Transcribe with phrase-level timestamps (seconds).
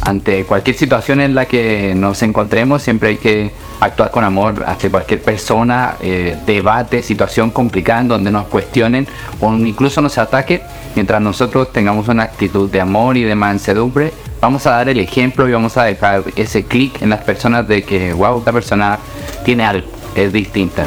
[0.00, 4.90] Ante cualquier situación en la que nos encontremos, siempre hay que actuar con amor hacia
[4.90, 9.06] cualquier persona, eh, debate, situación complicada en donde nos cuestionen
[9.40, 10.62] o incluso nos ataque.
[10.94, 15.48] Mientras nosotros tengamos una actitud de amor y de mansedumbre, vamos a dar el ejemplo
[15.48, 18.98] y vamos a dejar ese clic en las personas de que, wow, esta persona
[19.44, 20.84] tiene algo, es distinta.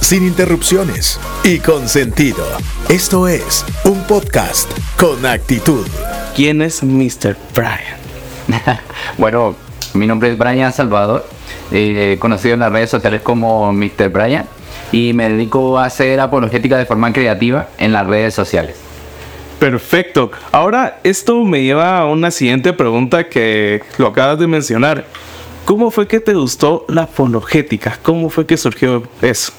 [0.00, 2.44] Sin interrupciones y con sentido.
[2.88, 4.68] Esto es un podcast
[4.98, 5.86] con actitud.
[6.34, 7.36] ¿Quién es Mr.
[7.54, 7.96] Brian?
[9.18, 9.54] bueno,
[9.94, 11.24] mi nombre es Brian Salvador,
[11.70, 14.08] eh, conocido en las redes sociales como Mr.
[14.08, 14.46] Brian,
[14.90, 18.74] y me dedico a hacer apologética de forma creativa en las redes sociales.
[19.60, 20.32] Perfecto.
[20.50, 25.04] Ahora esto me lleva a una siguiente pregunta que lo acabas de mencionar.
[25.64, 27.96] ¿Cómo fue que te gustó la apologética?
[28.02, 29.52] ¿Cómo fue que surgió eso?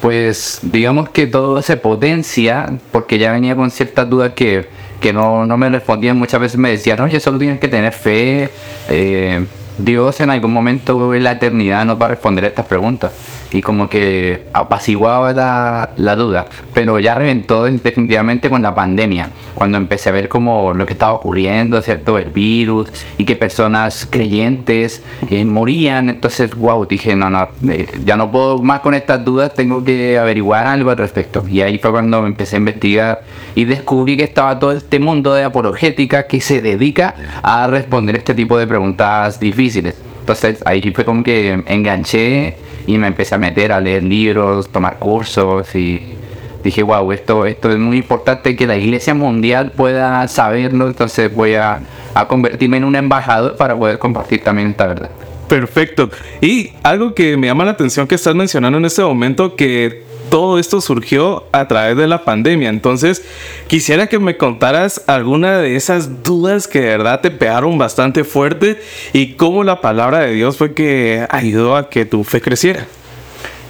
[0.00, 4.68] Pues digamos que todo se potencia porque ya venía con ciertas dudas que
[5.00, 8.50] que no, no me respondían, muchas veces me decían, oye, solo tienes que tener fe,
[8.88, 9.44] eh,
[9.78, 13.12] Dios en algún momento en la eternidad nos va a responder a estas preguntas
[13.52, 19.78] y como que apaciguaba la, la, duda, pero ya reventó definitivamente con la pandemia, cuando
[19.78, 22.18] empecé a ver como lo que estaba ocurriendo, ¿cierto?
[22.18, 28.16] El virus y que personas creyentes eh, morían, entonces, wow, dije, no, no, eh, ya
[28.16, 31.44] no puedo más con estas dudas, tengo que averiguar algo al respecto.
[31.48, 33.22] Y ahí fue cuando me empecé a investigar
[33.54, 38.34] y descubrí que estaba todo este mundo de apologética que se dedica a responder este
[38.34, 39.94] tipo de preguntas difíciles.
[40.20, 42.56] Entonces ahí fue como que enganché
[42.86, 46.14] y me empecé a meter a leer libros, tomar cursos y
[46.62, 51.54] dije, wow, esto, esto es muy importante que la iglesia mundial pueda saberlo, entonces voy
[51.54, 51.80] a,
[52.14, 55.10] a convertirme en un embajador para poder compartir también esta verdad.
[55.48, 56.10] Perfecto.
[56.40, 60.58] Y algo que me llama la atención que estás mencionando en este momento, que todo
[60.58, 62.68] esto surgió a través de la pandemia.
[62.68, 63.24] Entonces,
[63.68, 68.80] quisiera que me contaras alguna de esas dudas que de verdad te pegaron bastante fuerte
[69.12, 72.86] y cómo la palabra de Dios fue que ayudó a que tu fe creciera.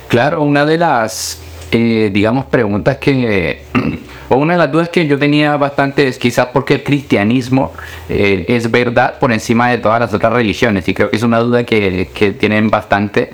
[0.08, 1.40] Claro, una de las,
[1.72, 3.62] eh, digamos, preguntas que,
[4.28, 7.72] o una de las dudas que yo tenía bastante es quizás porque el cristianismo
[8.08, 11.40] eh, es verdad por encima de todas las otras religiones y creo que es una
[11.40, 13.30] duda que, que tienen bastante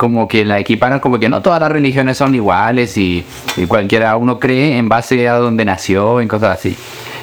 [0.00, 3.22] como que la equiparan como que no todas las religiones son iguales y,
[3.68, 6.74] cualquiera uno cree en base a donde nació, en cosas así.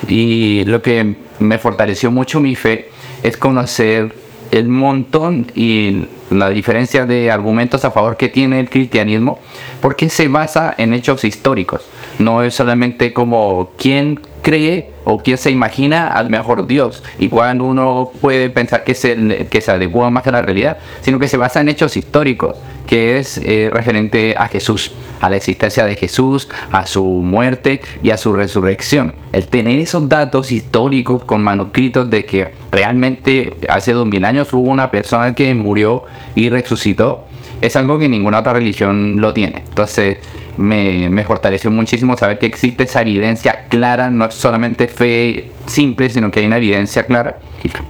[0.08, 2.92] Y lo que me fortaleció mucho mi fe
[3.24, 4.14] es conocer
[4.52, 9.40] el montón y la diferencia de argumentos a favor que tiene el cristianismo,
[9.82, 11.82] porque se basa en hechos históricos.
[12.20, 17.03] No es solamente como quién cree o quién se imagina al mejor Dios.
[17.19, 21.28] Igual uno puede pensar que se, que se adecua más a la realidad, sino que
[21.28, 22.56] se basa en hechos históricos,
[22.88, 28.12] que es eh, referente a Jesús, a la existencia de Jesús, a su muerte y
[28.12, 29.16] a su resurrección.
[29.34, 34.69] El tener esos datos históricos con manuscritos de que realmente hace dos mil años hubo
[34.69, 36.06] una persona que murió
[36.36, 37.25] y resucitó,
[37.62, 39.63] es algo que ninguna otra religión lo tiene.
[39.68, 40.18] Entonces,
[40.57, 46.09] me, me, fortaleció muchísimo saber que existe esa evidencia clara, no es solamente fe simple,
[46.09, 47.40] sino que hay una evidencia clara.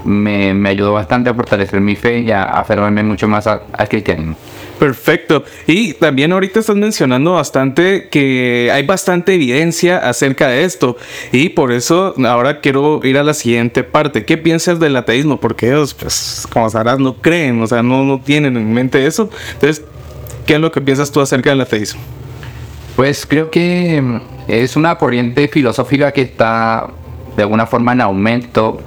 [0.05, 4.35] Me, me ayudó bastante a fortalecer mi fe y a aferrarme mucho más al cristianismo.
[4.79, 5.43] Perfecto.
[5.65, 10.97] Y también ahorita estás mencionando bastante que hay bastante evidencia acerca de esto.
[11.31, 14.25] Y por eso ahora quiero ir a la siguiente parte.
[14.25, 15.39] ¿Qué piensas del ateísmo?
[15.39, 19.29] Porque ellos, pues, como sabrás, no creen, o sea, no, no tienen en mente eso.
[19.53, 19.83] Entonces,
[20.45, 22.01] ¿qué es lo que piensas tú acerca del ateísmo?
[22.95, 26.87] Pues creo que mm, es una corriente filosófica que está
[27.35, 28.79] de alguna forma en aumento.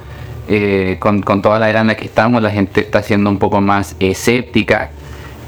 [0.47, 3.95] Eh, con, con toda la era que estamos, la gente está siendo un poco más
[3.99, 4.89] escéptica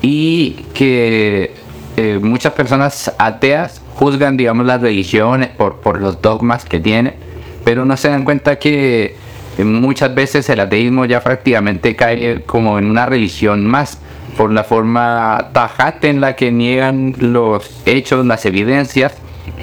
[0.04, 1.54] y que
[1.98, 7.16] eh, muchas personas ateas juzgan, digamos, las religiones por, por los dogmas que tienen,
[7.64, 9.16] pero no se dan cuenta que
[9.60, 13.98] muchas veces el ateísmo ya prácticamente cae como en una religión más
[14.36, 19.14] por la forma tajante en la que niegan los hechos, las evidencias.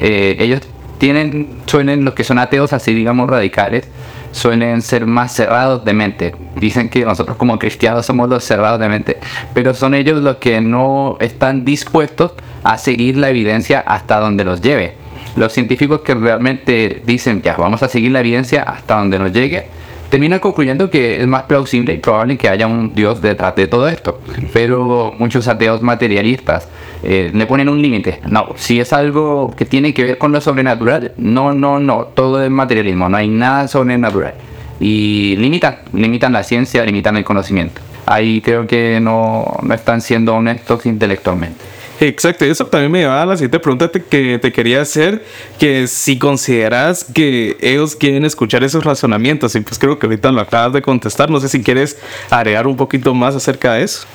[0.00, 0.61] Eh, ellos
[0.99, 3.88] tienen, suelen los que son ateos así, digamos, radicales,
[4.32, 6.35] suelen ser más cerrados de mente.
[6.56, 9.19] Dicen que nosotros como cristianos somos los cerrados de mente,
[9.55, 12.32] pero son ellos los que no están dispuestos
[12.62, 14.94] a seguir la evidencia hasta donde los lleve.
[15.37, 19.67] Los científicos que realmente dicen, ya, vamos a seguir la evidencia hasta donde nos llegue,
[20.11, 23.89] termina concluyendo que es más plausible y probable que haya un Dios detrás de todo
[23.89, 24.21] esto.
[24.53, 26.69] Pero muchos ateos materialistas
[27.03, 28.21] eh, le ponen un límite.
[28.29, 32.45] No, si es algo que tiene que ver con lo sobrenatural, no, no, no, todo
[32.45, 34.35] es materialismo, no hay nada sobrenatural.
[34.81, 37.81] Y limitan, limitan la ciencia, limitan el conocimiento.
[38.07, 41.61] Ahí creo que no, no están siendo honestos intelectualmente.
[42.00, 45.23] Exacto, eso también me lleva a la siguiente pregunta que te quería hacer,
[45.58, 50.41] que si consideras que ellos quieren escuchar esos razonamientos, y pues creo que ahorita lo
[50.41, 51.99] acabas de contestar, no sé si quieres
[52.31, 54.06] agregar un poquito más acerca de eso.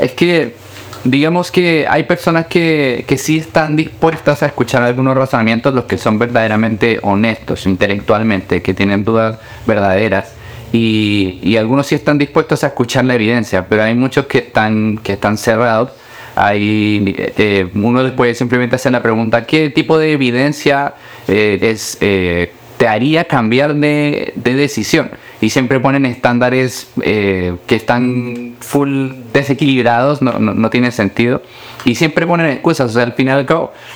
[0.00, 0.56] Es que
[1.04, 5.98] digamos que hay personas que, que sí están dispuestas a escuchar algunos razonamientos, los que
[5.98, 10.32] son verdaderamente honestos intelectualmente, que tienen dudas verdaderas.
[10.72, 14.98] Y, y, algunos sí están dispuestos a escuchar la evidencia, pero hay muchos que están,
[14.98, 15.90] que están cerrados.
[16.34, 20.94] Hay, eh, uno les puede simplemente hacer la pregunta, ¿qué tipo de evidencia
[21.28, 25.10] eh, es, eh, te haría cambiar de, de decisión?
[25.42, 31.42] y siempre ponen estándares eh, que están full desequilibrados, no, no, tiene sentido.
[31.84, 33.44] Y siempre ponen excusas, o sea, al final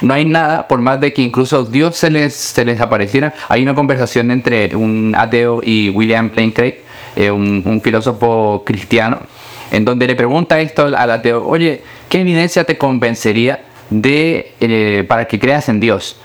[0.00, 3.32] no hay nada, por más de que incluso Dios se les, se les apareciera.
[3.48, 6.78] Hay una conversación entre un ateo y William Lane Craig,
[7.14, 9.20] eh, un, filósofo cristiano,
[9.70, 15.26] en donde le pregunta esto al ateo, oye, ¿qué evidencia te convencería de, eh, para
[15.26, 16.16] que creas en Dios?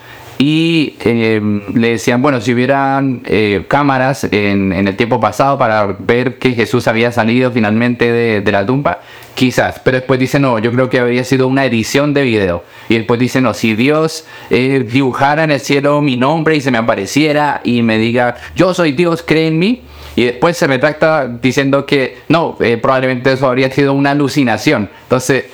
[0.42, 1.40] y eh,
[1.72, 6.88] le decían, bueno, si hubieran eh, cámaras en, el tiempo pasado para ver que Jesús
[6.88, 8.98] había salido finalmente de, de, la tumba,
[9.34, 12.64] quizás, pero después dice, no, yo creo que habría sido una edición de video.
[12.88, 16.72] Y después dice, no, si Dios eh, dibujara en el cielo mi nombre y se
[16.72, 19.82] me apareciera y me diga, yo soy Dios, cree en mí.
[20.16, 24.90] Y después se retracta diciendo que no, probablemente eso habría sido una alucinación.
[25.04, 25.46] Entonces,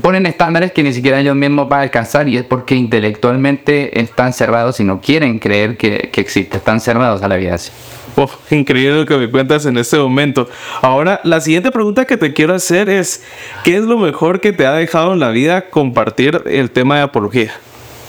[0.00, 4.32] ponen estándares que ni siquiera ellos mismos van a alcanzar y es porque intelectualmente están
[4.32, 7.72] cerrados y no quieren creer que, que existe, están cerrados a la evidencia.
[8.16, 10.48] Oh, increíble lo que me cuentas en este momento.
[10.82, 13.22] Ahora, la siguiente pregunta que te quiero hacer es,
[13.62, 17.02] ¿qué es lo mejor que te ha dejado en la vida compartir el tema de
[17.02, 17.52] apología?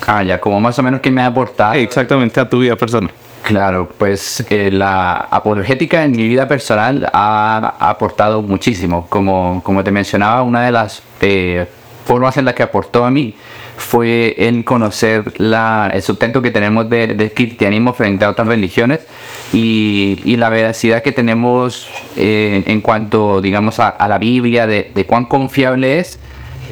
[0.08, 1.76] Ah, ya, como más o menos que me ha aportado.
[1.76, 3.12] Exactamente, a tu vida personal.
[3.44, 9.08] Claro, pues eh, la apologética en mi vida personal ha, aportado muchísimo.
[9.10, 11.66] Como, como te mencionaba, una de las eh,
[12.06, 13.36] formas en las que aportó a mí
[13.78, 19.00] fue en conocer la, el sustento que tenemos del de cristianismo frente a otras religiones
[19.54, 21.88] y, y la veracidad que tenemos
[22.18, 26.20] eh, en cuanto, digamos, a, a la Biblia, de, de cuán confiable es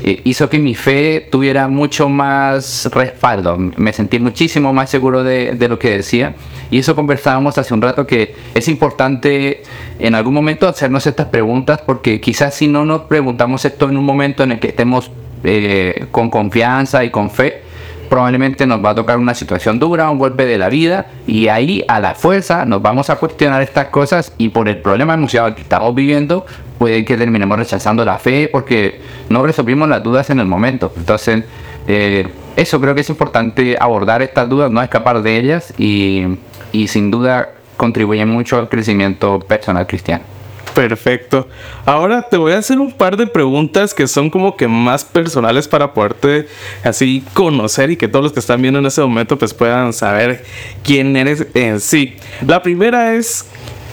[0.03, 5.67] hizo que mi fe tuviera mucho más respaldo, me sentí muchísimo más seguro de, de,
[5.67, 6.35] lo que decía.
[6.69, 9.63] Y eso conversábamos hace un rato que es importante
[9.99, 14.05] en algún momento hacernos estas preguntas porque quizás si no nos preguntamos esto en un
[14.05, 15.11] momento en el que estemos
[15.43, 17.61] eh, con confianza y con fe,
[18.09, 21.83] probablemente nos va a tocar una situación dura, un golpe de la vida, y ahí
[21.87, 25.61] a la fuerza nos vamos a cuestionar estas cosas y por el problema emocional que
[25.61, 26.45] estamos viviendo,
[26.77, 30.91] puede que terminemos rechazando la fe porque no resolvimos las dudas en el momento.
[30.97, 31.43] Entonces,
[31.87, 36.23] eh, eso creo que es importante abordar estas dudas, no escapar de ellas y,
[36.71, 40.36] y sin duda contribuye mucho al crecimiento personal cristiano.
[40.77, 41.47] Perfecto.
[41.87, 45.67] Ahora te voy a hacer un par de preguntas que son como que más personales
[45.67, 46.47] para poderte
[46.83, 50.45] así conocer y que todos los que están viendo en ese momento pues puedan saber
[50.83, 52.15] quién eres en sí.
[52.45, 53.45] La primera es,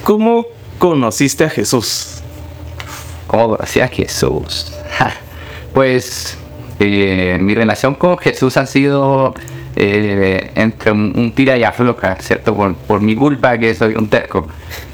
[0.03, 0.45] ¿cómo
[0.79, 2.21] conociste a Jesús?
[3.29, 4.71] ¿Cómo conocí a Jesús?
[5.73, 6.37] pues
[6.81, 9.33] eh, mi relación con Jesús ha sido
[9.75, 12.55] eh, entre un, un, tira y afloja, ¿cierto?
[12.55, 14.47] Por, por mi culpa que soy un terco.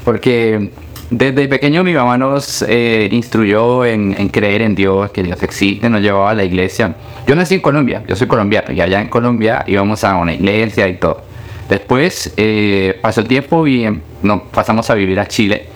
[0.05, 0.71] Porque
[1.11, 5.89] desde pequeño mi mamá nos eh, instruyó en, en, creer en Dios, que Dios existe,
[5.89, 6.95] nos llevaba a la iglesia.
[7.27, 10.87] Yo nací en Colombia, yo soy colombiano, y allá en Colombia íbamos a una iglesia
[10.87, 11.21] y todo.
[11.67, 15.67] Después eh, pasó el tiempo y em, nos pasamos a vivir a Chile.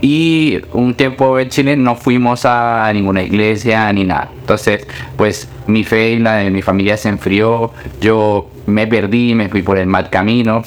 [0.00, 4.30] Y un tiempo en Chile no fuimos a ninguna iglesia ni nada.
[4.40, 4.86] Entonces,
[5.16, 7.72] pues mi fe y la de mi familia se enfrió.
[8.00, 10.62] Yo me perdí, me fui por el mal camino.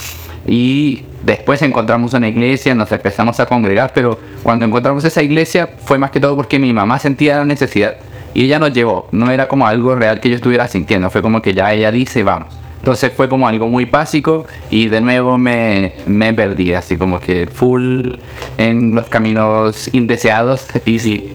[0.45, 5.97] Y después encontramos una iglesia, nos empezamos a congregar, pero cuando encontramos esa iglesia fue
[5.97, 7.95] más que todo porque mi mamá sentía la necesidad
[8.33, 11.41] y ella nos llevó, no era como algo real que yo estuviera sintiendo, fue como
[11.41, 12.61] que ya ella dice vamos.
[12.79, 17.45] Entonces fue como algo muy básico y de nuevo me, me perdí, así como que
[17.45, 18.13] full
[18.57, 21.33] en los caminos indeseados y sí.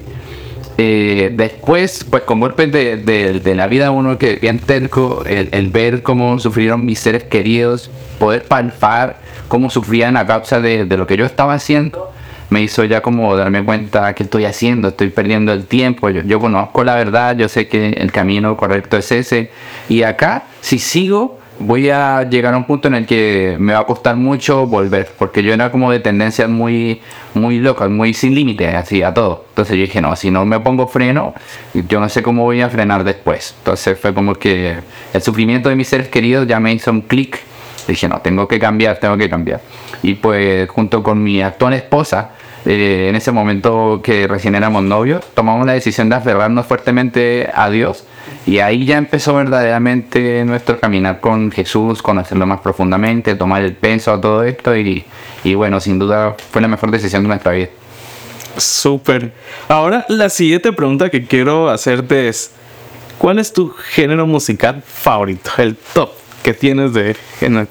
[0.78, 5.48] Eh, después, pues con golpes de, de, de, la vida uno que bien terco, el,
[5.52, 9.16] el ver cómo sufrieron mis seres queridos, poder palpar
[9.48, 12.10] cómo sufrían a causa de, de, lo que yo estaba haciendo,
[12.50, 16.40] me hizo ya como darme cuenta que estoy haciendo, estoy perdiendo el tiempo, yo, yo
[16.40, 19.50] conozco la verdad, yo sé que el camino correcto es ese,
[19.88, 23.80] y acá, si sigo, voy a llegar a un punto en el que me va
[23.80, 27.00] a costar mucho volver, porque yo era como de tendencias muy,
[27.34, 29.44] muy locas, muy sin límites, así a todo.
[29.50, 31.34] Entonces yo dije, no, si no me pongo freno,
[31.74, 33.54] yo no sé cómo voy a frenar después.
[33.58, 34.76] Entonces fue como que
[35.12, 37.40] el sufrimiento de mis seres queridos ya me hizo un clic.
[37.86, 39.60] Dije, no, tengo que cambiar, tengo que cambiar.
[40.02, 42.30] Y pues junto con mi actual esposa,
[42.64, 47.70] eh, en ese momento que recién éramos novios, tomamos la decisión de aferrarnos fuertemente a
[47.70, 48.04] Dios
[48.44, 54.12] Y ahí ya empezó verdaderamente nuestro caminar con Jesús, conocerlo más profundamente, tomar el peso
[54.12, 55.04] a todo esto y,
[55.44, 57.68] y bueno, sin duda fue la mejor decisión de nuestra vida.
[58.56, 59.32] Súper.
[59.68, 62.50] Ahora la siguiente pregunta que quiero hacerte es,
[63.18, 65.50] ¿cuál es tu género musical favorito?
[65.58, 66.10] El top
[66.46, 67.16] que tienes de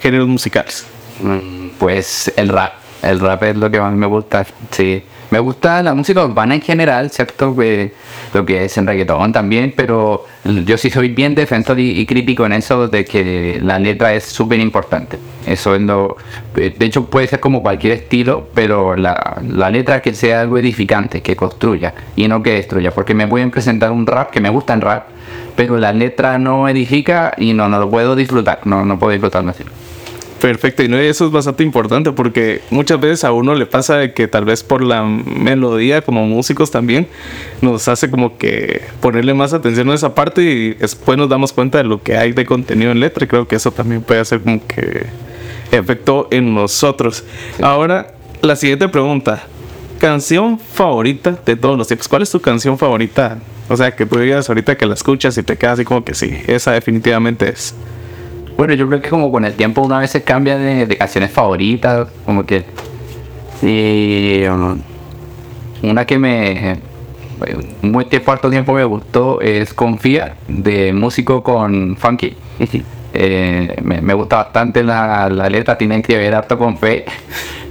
[0.01, 0.85] géneros musicales.
[1.21, 2.73] Mm, Pues el rap.
[3.01, 4.45] El rap es lo que más me gusta.
[4.71, 5.01] Sí.
[5.31, 7.55] Me gusta la música urbana en general, ¿cierto?
[7.55, 7.93] Que
[8.33, 10.25] lo que es en reggaetón también, pero
[10.65, 14.25] yo sí soy bien defensor y, y crítico en eso de que la letra es
[14.25, 15.17] súper importante.
[15.47, 16.17] Eso es lo.
[16.53, 21.21] De hecho, puede ser como cualquier estilo, pero la, la letra que sea algo edificante,
[21.21, 22.91] que construya y no que destruya.
[22.91, 25.07] Porque me pueden presentar un rap que me gusta en rap,
[25.55, 28.59] pero la letra no edifica y no, no lo puedo disfrutar.
[28.65, 29.63] No, no puedo disfrutarlo así.
[30.41, 34.13] Perfecto, y no, eso es bastante importante porque muchas veces a uno le pasa de
[34.13, 37.07] que tal vez por la melodía, como músicos también,
[37.61, 41.77] nos hace como que ponerle más atención a esa parte y después nos damos cuenta
[41.77, 43.23] de lo que hay de contenido en letra.
[43.25, 45.05] Y creo que eso también puede hacer como que
[45.71, 47.23] efecto en nosotros.
[47.61, 49.47] Ahora, la siguiente pregunta.
[50.05, 52.07] Canción favorita de todos los tiempos.
[52.07, 53.39] ¿Cuál es tu canción favorita?
[53.67, 56.13] O sea, que tú digas ahorita que la escuchas y te quedas así como que
[56.13, 57.73] sí, esa definitivamente es.
[58.55, 61.31] Bueno, yo creo que como con el tiempo una vez se cambia de, de canciones
[61.31, 62.65] favoritas, como que...
[63.63, 64.43] Y,
[65.81, 66.77] una que me...
[67.81, 72.35] Un muy tiempo, harto tiempo me gustó es Confía, de músico con Funky.
[73.17, 77.05] Eh, me, me gusta bastante la, la letra, tiene que ver harto con fe.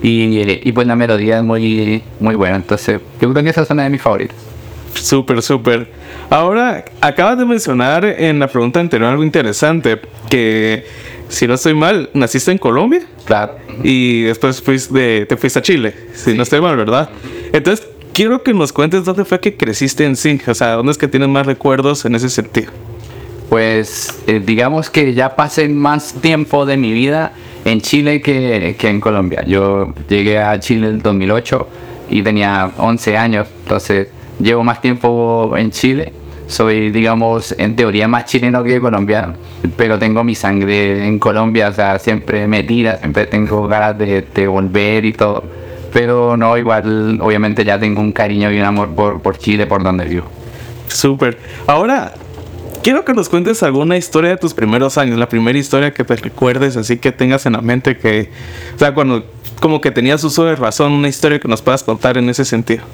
[0.03, 3.71] Y, y pues la melodía es muy, muy buena, entonces yo creo que esa es
[3.71, 4.37] una de mis favoritas.
[4.95, 5.91] Súper, súper.
[6.31, 10.85] Ahora, acabas de mencionar en la pregunta anterior algo interesante, que
[11.29, 13.55] si no estoy mal, naciste en Colombia Claro.
[13.83, 17.09] y después fuiste, te fuiste a Chile, si no estoy mal, ¿verdad?
[17.53, 20.99] Entonces, quiero que nos cuentes dónde fue que creciste en sí, o sea, dónde es
[20.99, 22.71] que tienes más recuerdos en ese sentido.
[23.55, 27.31] Pues eh, digamos que ya pasé más tiempo de mi vida
[27.65, 29.45] en Chile que, que en Colombia.
[29.47, 31.69] Yo llegué a Chile en 2008
[32.11, 34.09] y tenía 11 años, entonces
[34.41, 36.13] llevo más tiempo en Chile.
[36.49, 39.35] Soy, digamos, en teoría más chileno que colombiano,
[39.77, 44.49] pero tengo mi sangre en Colombia, o sea, siempre metida, siempre tengo ganas de, de
[44.49, 45.45] volver y todo.
[45.93, 49.85] Pero no, igual, obviamente ya tengo un cariño y un amor por, por Chile, por
[49.85, 50.27] donde vivo.
[50.89, 51.39] Súper.
[51.69, 52.15] Ahora,
[52.85, 56.17] quiero que nos cuentes alguna historia de tus primeros años, la primera historia que te
[56.17, 58.31] recuerdes, así que tengas en la mente que,
[58.77, 59.25] o sea, cuando
[59.59, 62.85] como que tenías uso de razón, una historia que nos puedas contar en ese sentido.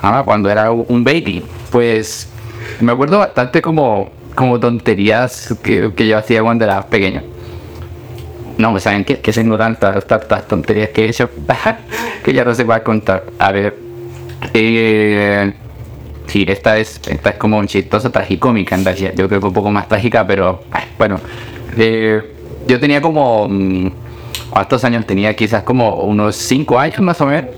[0.00, 2.28] Ah, cuando era un baby, pues
[2.80, 7.22] me acuerdo bastante como, como tonterías que, que yo hacía cuando era pequeño.
[8.56, 9.18] No, pues, ¿saben qué?
[9.18, 11.28] Que tengo tantas, tantas tonterías que he hecho
[12.24, 13.24] que ya no se va a contar.
[13.38, 13.76] A ver,
[14.54, 15.52] eh,
[16.26, 19.12] sí, esta es, esta es como un chistoso tragicómica en realidad.
[19.16, 20.60] Yo creo que un poco más trágica, pero
[20.98, 21.20] bueno.
[21.76, 22.32] Eh,
[22.66, 23.90] yo tenía como, mm,
[24.50, 25.34] ¿cuántos años tenía?
[25.34, 27.50] Quizás como unos 5 años más o menos.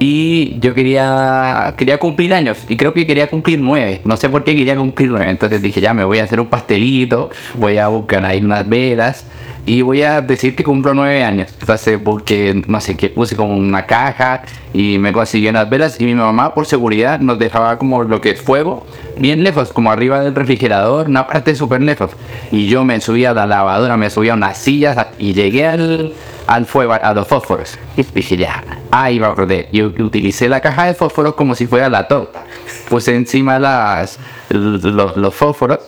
[0.00, 4.00] Y yo quería, quería cumplir años y creo que quería cumplir nueve.
[4.04, 5.30] No sé por qué quería cumplir nueve.
[5.30, 9.24] Entonces dije, ya me voy a hacer un pastelito, voy a buscar ahí unas velas
[9.66, 11.52] y voy a decir que cumplo nueve años.
[11.60, 16.04] Entonces, porque no sé qué, puse como una caja y me consiguió unas velas y
[16.04, 18.86] mi mamá, por seguridad, nos dejaba como lo que es fuego
[19.18, 22.12] bien lejos, como arriba del refrigerador, una parte súper lejos.
[22.50, 26.12] Y yo me subía a la lavadora, me subía a unas sillas y llegué al,
[26.48, 27.78] al fuego, a los fósforos.
[27.96, 29.68] Y dije, ya, ahí va a perder.
[29.70, 32.30] Yo utilicé la caja de fósforos como si fuera la top.
[32.88, 35.80] Puse encima las, los, los fósforos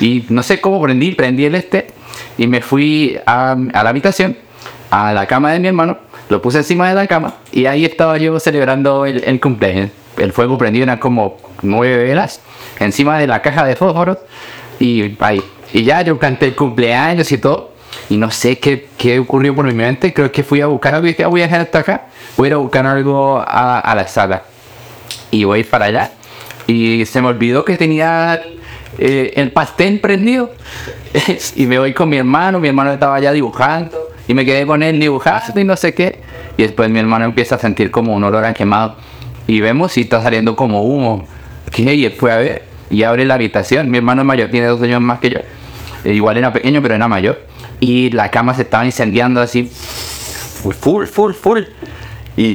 [0.00, 1.88] y no sé cómo prendí, prendí el este
[2.38, 4.36] y me fui a, a la habitación,
[4.90, 8.16] a la cama de mi hermano, lo puse encima de la cama y ahí estaba
[8.16, 9.90] yo celebrando el, el cumpleaños.
[10.16, 12.40] El fuego prendido eran como nueve velas
[12.78, 14.18] encima de la caja de fósforos
[14.78, 15.42] y ahí.
[15.72, 17.69] Y ya yo canté el cumpleaños y todo.
[18.10, 20.12] Y no sé qué, qué ocurrió por mi mente.
[20.12, 22.06] Creo que fui a buscar algo y dije, "Ah, voy a dejar hasta acá.
[22.36, 24.42] Voy a ir a buscar algo a, a la sala.
[25.30, 26.10] Y voy para allá.
[26.66, 28.42] Y se me olvidó que tenía
[28.98, 30.50] eh, el pastel prendido.
[31.56, 32.58] y me voy con mi hermano.
[32.58, 33.96] Mi hermano estaba allá dibujando.
[34.26, 36.20] Y me quedé con él dibujando y no sé qué.
[36.56, 38.96] Y después mi hermano empieza a sentir como un olor a quemado.
[39.46, 41.26] Y vemos y está saliendo como humo.
[41.76, 42.62] Y él.
[42.90, 43.88] Y abre la habitación.
[43.88, 45.38] Mi hermano mayor, tiene dos años más que yo.
[46.04, 47.49] Eh, igual era pequeño, pero era mayor.
[47.80, 49.64] Y la cama se estaba incendiando así.
[49.64, 51.62] Full, full, full.
[52.36, 52.54] Y,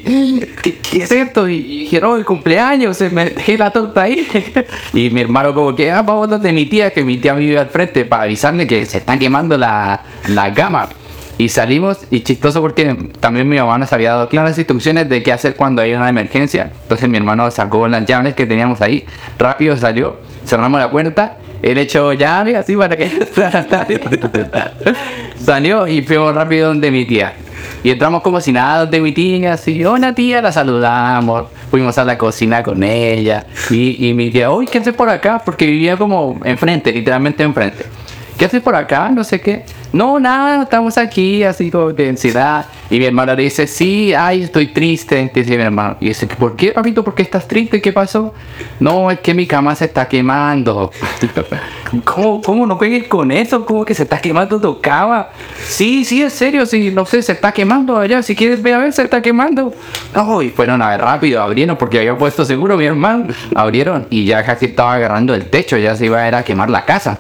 [0.62, 1.48] ¿qué, qué es esto?
[1.50, 4.28] Y, y dije, no, el cumpleaños, me dejé la torta ahí.
[4.94, 7.70] y mi hermano como que, ah, vamos donde mi tía, que mi tía vive al
[7.70, 10.90] frente, para avisarle que se está quemando la, la cama.
[11.38, 15.34] Y salimos, y chistoso porque también mi mamá nos había dado claras instrucciones de qué
[15.34, 16.72] hacer cuando hay una emergencia.
[16.84, 19.06] Entonces mi hermano sacó las llaves que teníamos ahí,
[19.38, 23.10] rápido salió, cerramos la puerta, él echó llave así para que
[25.44, 27.34] salió y fuimos rápido donde mi tía.
[27.84, 32.04] Y entramos como si nada donde mi tía, así, hola tía, la saludamos, fuimos a
[32.04, 33.46] la cocina con ella.
[33.70, 35.42] Y, y mi tía, uy, ¿qué haces por acá?
[35.44, 37.86] Porque vivía como enfrente, literalmente enfrente.
[38.38, 39.10] ¿Qué haces por acá?
[39.10, 39.66] No sé qué.
[39.96, 42.66] No, nada, estamos aquí, así como de ansiedad.
[42.90, 45.32] Y mi hermano le dice, sí, ay, estoy triste.
[45.34, 45.96] Dice mi hermano.
[46.02, 47.02] Y dice, ¿por qué, papito?
[47.02, 47.82] ¿Por qué estás triste?
[47.82, 48.34] ¿Qué pasó?
[48.82, 50.92] No, es que mi cama se está quemando.
[52.04, 53.66] ¿Cómo, cómo no pegues con eso?
[53.66, 55.30] ¿Cómo que se está quemando tu cama?
[55.66, 58.22] Sí, sí, es serio, sí, no sé, se está quemando allá.
[58.22, 59.74] Si quieres, ve a ver, se está quemando.
[60.14, 63.28] No, y fueron a ver rápido, abrieron porque había puesto seguro mi hermano.
[63.56, 66.70] Abrieron y ya casi estaba agarrando el techo, ya se iba a, ir a quemar
[66.70, 67.18] la casa.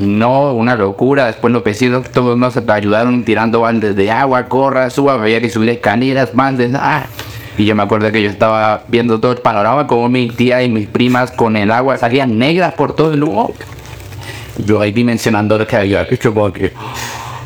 [0.00, 1.26] No, una locura.
[1.26, 5.70] Después los vecinos todos nos ayudaron tirando baldes de agua, corra, suba, había que subir
[5.70, 6.72] escaleras, baldes.
[6.74, 7.06] Ah.
[7.58, 10.68] Y yo me acuerdo que yo estaba viendo todo el panorama, como mi tía y
[10.68, 13.52] mis primas con el agua salían negras por todo el humo.
[14.64, 16.72] Yo ahí dimensionando lo que había hecho porque...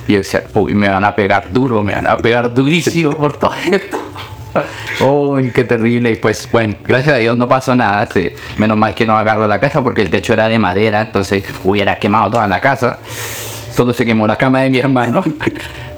[0.09, 3.37] Y yo decía, uy, me van a pegar duro, me van a pegar durísimo por
[3.37, 3.99] todo esto.
[5.01, 6.13] Uy, qué terrible.
[6.13, 8.07] Y pues, bueno, gracias a Dios no pasó nada.
[8.13, 8.31] sí.
[8.57, 11.97] Menos mal que no agarró la casa porque el techo era de madera, entonces hubiera
[11.99, 12.99] quemado toda la casa.
[13.77, 15.23] Solo se quemó la cama de mi hermano.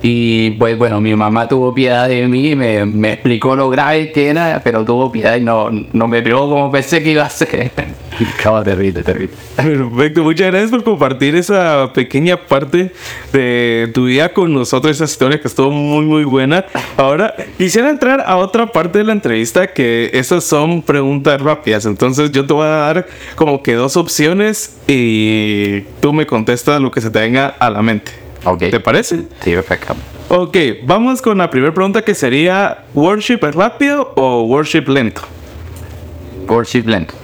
[0.03, 4.29] Y pues bueno, mi mamá tuvo piedad de mí, me, me explicó lo grave que
[4.29, 7.71] era, pero tuvo piedad y no, no me pegó como pensé que iba a ser.
[8.39, 9.35] Acaba terrible, terrible.
[9.57, 12.93] Perfecto, muchas gracias por compartir esa pequeña parte
[13.33, 16.65] de tu vida con nosotros, esa historia que estuvo muy, muy buena.
[16.97, 21.87] Ahora, quisiera entrar a otra parte de la entrevista que esas son preguntas rápidas.
[21.87, 26.91] Entonces, yo te voy a dar como que dos opciones y tú me contestas lo
[26.91, 28.28] que se te venga a la mente.
[28.45, 28.59] Ok.
[28.71, 29.25] ¿Te parece?
[29.43, 29.95] Sí, perfecto.
[30.29, 35.23] Ok, vamos con la primera pregunta que sería: ¿worship rápido o worship lento?
[36.49, 37.15] Worship lento.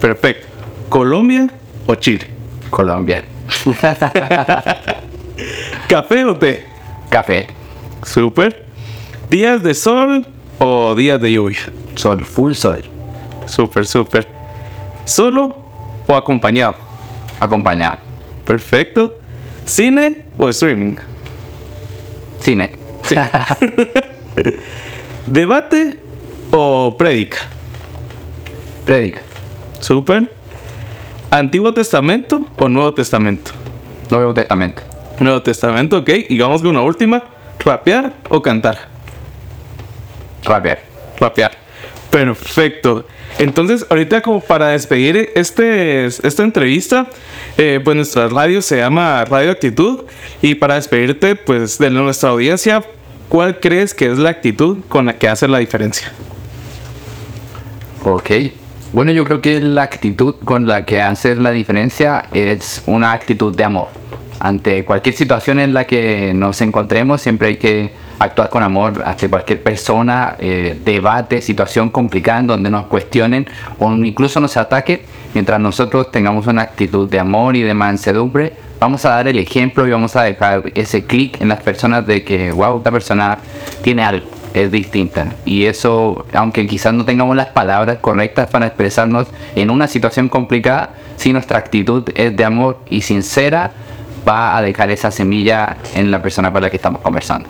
[0.00, 0.46] Perfecto.
[0.88, 1.48] ¿Colombia
[1.86, 2.26] o Chile?
[2.70, 3.24] Colombia.
[5.88, 6.64] ¿Café o té?
[7.10, 7.46] Café.
[8.04, 8.64] Super.
[9.30, 10.26] ¿Días de sol
[10.58, 11.58] o días de lluvia?
[11.96, 12.24] Sol.
[12.24, 12.84] Full sol.
[13.46, 14.26] Super, super.
[15.04, 15.56] ¿Solo
[16.06, 16.74] o acompañado?
[17.40, 17.98] Acompañado.
[18.44, 19.18] Perfecto.
[19.66, 20.96] ¿Cine o streaming?
[22.40, 22.70] Cine.
[25.26, 25.98] ¿Debate
[26.52, 27.38] o prédica?
[28.84, 29.20] Predica.
[29.80, 30.32] Super.
[31.30, 33.50] ¿Antiguo Testamento o Nuevo Testamento?
[34.08, 34.82] Nuevo Testamento.
[35.18, 36.10] Nuevo Testamento, ok.
[36.28, 37.24] Y vamos con una última.
[37.64, 38.78] ¿Rapear o cantar?
[40.44, 40.78] Rapear.
[41.18, 41.65] Rapear.
[42.16, 43.04] Perfecto.
[43.38, 47.08] Entonces, ahorita como para despedir este, esta entrevista,
[47.58, 50.04] eh, pues nuestra radio se llama Radio Actitud.
[50.40, 52.82] Y para despedirte, pues de nuestra audiencia,
[53.28, 56.10] ¿cuál crees que es la actitud con la que hace la diferencia?
[58.02, 58.30] Ok.
[58.94, 63.54] Bueno, yo creo que la actitud con la que hace la diferencia es una actitud
[63.54, 63.88] de amor.
[64.40, 69.28] Ante cualquier situación en la que nos encontremos, siempre hay que actuar con amor hacia
[69.28, 73.46] cualquier persona, eh, debate, situación complicada en donde nos cuestionen
[73.78, 75.00] o incluso nos ataquen.
[75.34, 79.86] Mientras nosotros tengamos una actitud de amor y de mansedumbre, vamos a dar el ejemplo
[79.86, 83.38] y vamos a dejar ese clic en las personas de que, wow, esta persona
[83.82, 85.26] tiene algo es distinta.
[85.44, 90.94] Y eso, aunque quizás no tengamos las palabras correctas para expresarnos en una situación complicada,
[91.16, 93.72] si nuestra actitud es de amor y sincera,
[94.26, 97.48] va a dejar esa semilla en la persona para la que estamos conversando.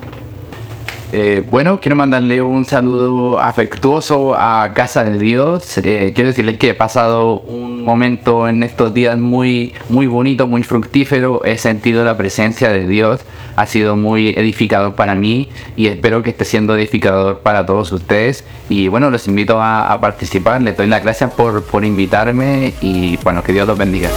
[1.18, 5.78] Eh, bueno, quiero mandarle un saludo afectuoso a Casa de Dios.
[5.78, 10.62] Eh, quiero decirle que he pasado un momento en estos días muy, muy bonito, muy
[10.62, 11.42] fructífero.
[11.42, 13.22] He sentido la presencia de Dios.
[13.56, 18.44] Ha sido muy edificador para mí y espero que esté siendo edificador para todos ustedes.
[18.68, 20.60] Y bueno, los invito a, a participar.
[20.60, 24.10] Les doy las gracias por, por invitarme y bueno, que Dios los bendiga.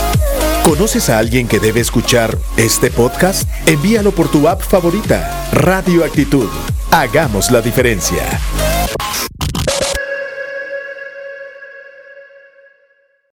[0.70, 3.50] ¿Conoces a alguien que debe escuchar este podcast?
[3.66, 6.48] Envíalo por tu app favorita, Radio Actitud.
[6.92, 8.22] Hagamos la diferencia.